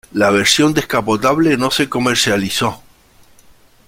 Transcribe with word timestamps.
La 0.15 0.31
versión 0.31 0.73
descapotable 0.73 1.57
no 1.57 1.69
se 1.69 1.87
comercializó. 1.87 2.81